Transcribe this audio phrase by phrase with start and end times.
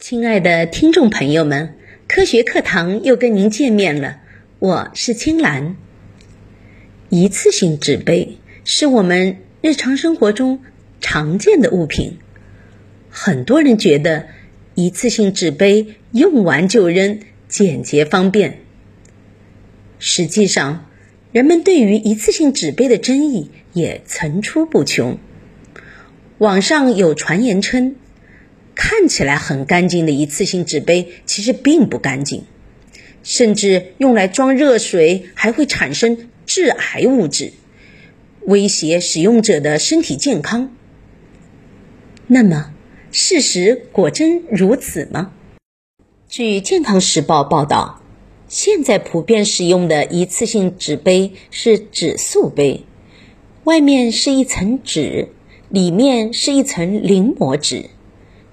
[0.00, 1.74] 亲爱的听众朋友们，
[2.08, 4.22] 科学课堂又跟您见面了，
[4.58, 5.76] 我是青兰。
[7.10, 10.62] 一次性纸杯是我们日常生活中
[11.02, 12.16] 常见的物品，
[13.10, 14.28] 很多人觉得
[14.74, 18.60] 一次性纸杯用完就扔，简洁方便。
[19.98, 20.86] 实际上，
[21.30, 25.18] 人们对于一次性纸杯的争议也层出不穷。
[26.38, 27.96] 网上有传言称。
[28.82, 32.44] 看起来很干净的一次性纸杯，其实并不干净，
[33.22, 37.52] 甚至用来装热水还会产生致癌物质，
[38.46, 40.74] 威胁使用者的身体健康。
[42.26, 42.72] 那么，
[43.12, 45.32] 事实果真如此吗？
[46.26, 48.02] 据《健康时报》报道，
[48.48, 52.86] 现在普遍使用的一次性纸杯是纸塑杯，
[53.64, 55.28] 外面是一层纸，
[55.68, 57.90] 里面是一层临摹纸。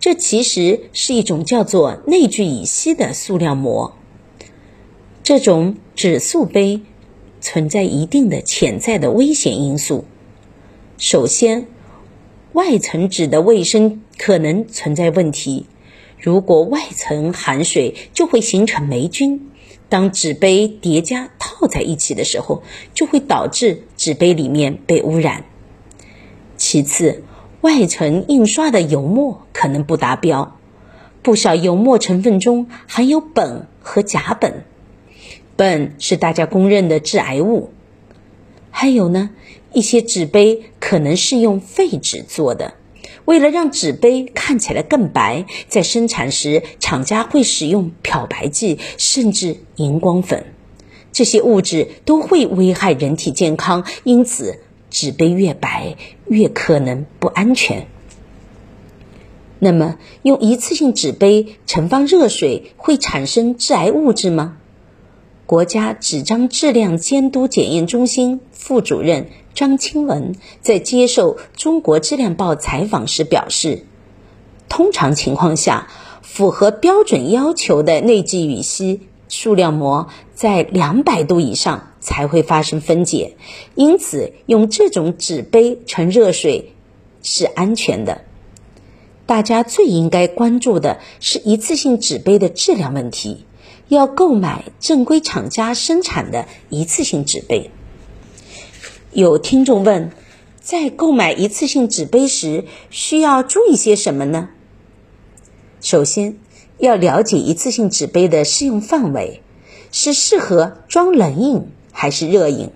[0.00, 3.94] 这其实是一种叫做内聚乙烯的塑料膜。
[5.22, 6.80] 这种纸塑杯
[7.40, 10.06] 存在一定的潜在的危险因素。
[10.96, 11.66] 首先，
[12.54, 15.66] 外层纸的卫生可能存在问题。
[16.18, 19.50] 如果外层含水，就会形成霉菌。
[19.88, 22.62] 当纸杯叠加套在一起的时候，
[22.94, 25.44] 就会导致纸杯里面被污染。
[26.56, 27.22] 其次，
[27.60, 30.56] 外层印刷的油墨可能不达标，
[31.20, 34.52] 不少油墨成分中含有苯和甲苯，
[35.58, 37.70] 苯是大家公认的致癌物。
[38.70, 39.28] 还有呢，
[39.74, 42.72] 一些纸杯可能是用废纸做的，
[43.26, 50.46] 为了让纸杯看起来更白，在生产时厂家会使用漂白剂甚至荧光粉，
[51.12, 54.60] 这些物质都会危害人体健康，因此。
[54.90, 55.96] 纸杯越白，
[56.28, 57.86] 越可能不安全。
[59.58, 64.56] 那么，用一次性纸杯盛放热水会产生致癌物质吗？
[65.46, 73.84] 国家纸张质量监督检验中心副主任张清文在接受《中国质量报》采访时表示，
[74.68, 75.88] 通常情况下，
[76.22, 81.86] 符合标准要求的内聚乙烯塑料膜在两百度以上。
[82.02, 83.36] 才会发生分解，
[83.74, 86.72] 因此用这种纸杯盛热水
[87.22, 88.24] 是安全的。
[89.26, 93.44] 大家最应该关注的是一次性纸杯的质量问题，
[93.88, 97.70] 要购买正规厂家生产的一次性纸杯。
[99.12, 100.10] 有听众问，
[100.62, 104.48] 在购买一次性纸杯时需要注意些什么呢？
[105.82, 106.38] 首先，
[106.80, 109.42] 要了解一次性纸杯的适用范围，
[109.92, 111.68] 是适合装冷饮。
[111.92, 112.70] 还是热饮。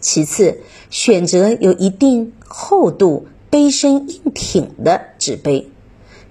[0.00, 5.68] 其次，选择有一定厚度、杯身硬挺的纸杯。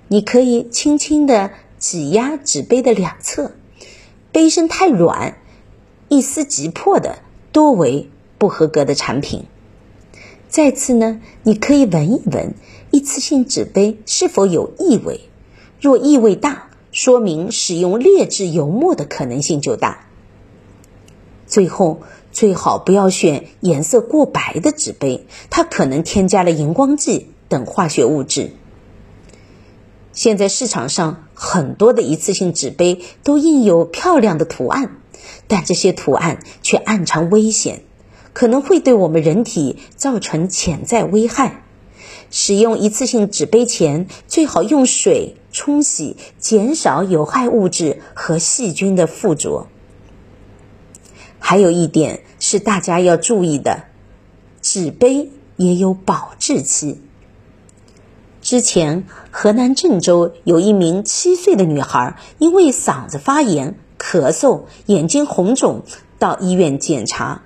[0.08, 3.52] 你可以轻轻的挤压纸杯的两侧，
[4.32, 5.38] 杯身太软、
[6.08, 7.20] 一撕即破的，
[7.52, 9.44] 多为不合格的产品。
[10.50, 12.56] 再次呢，你可以闻一闻
[12.90, 15.20] 一次性纸杯是否有异味，
[15.80, 20.08] 若异味大，说明使用劣质油墨的可能性就大。
[21.46, 22.02] 最后，
[22.32, 28.52] 最好不要选颜色过白的纸杯，它可能添加了荧光剂等化学物质。
[30.12, 34.98] 现在市场上很多的一次性纸杯都印有漂亮的图案，
[35.48, 37.84] 但这些图案却暗藏危险，
[38.34, 41.64] 可能会对我们人体造成潜在危害。
[42.30, 49.66] 使用一次性纸杯前，最好用水冲洗，减少有害物质和细菌的附着。
[51.40, 53.86] 还有一点是大家要注意的，
[54.62, 57.02] 纸杯也有保质期。
[58.40, 65.82] 之前河南郑州有一名七岁的女孩，因为嗓子发炎、咳嗽、眼睛红肿，
[66.20, 67.42] 到医院检查，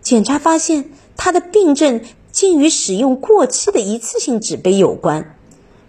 [0.00, 0.88] 检查发现
[1.18, 5.36] 她的病症竟与使用过期的一次性纸杯有关。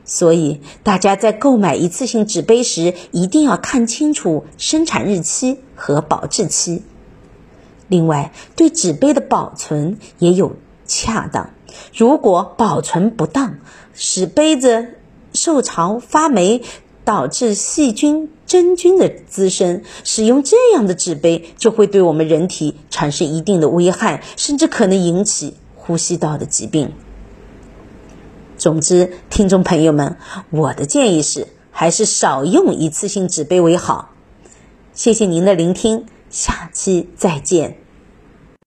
[0.06, 6.84] 所以大家在购买一次性纸杯时，一定要看清楚生产日期和保质期。
[7.88, 10.56] 另外，对纸杯的保存也有
[10.86, 11.52] 恰当。
[11.96, 13.60] 如果保存不当，
[13.94, 14.96] 使杯子
[15.34, 16.62] 受潮发霉，
[17.04, 26.92] 导致细菌、真菌的滋生，使用这样的纸杯就会对我们人体产生一定的危害，甚至可能引起呼吸道的疾病。
[28.64, 30.16] 总之，听众朋友们，
[30.50, 34.14] 我的建议是，还是少用一次性纸杯为好。
[34.94, 37.83] 谢谢您的聆听，下期再见。